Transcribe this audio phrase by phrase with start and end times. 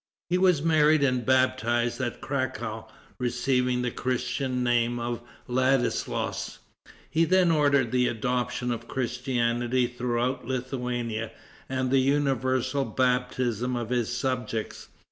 [0.31, 2.87] He was married and baptized at Cracow,
[3.19, 6.57] receiving the Christian name of Ladislaus.
[7.07, 11.29] He then ordered the adoption of Christianity throughout Lithuania,
[11.69, 14.89] and the universal baptism of his subjects.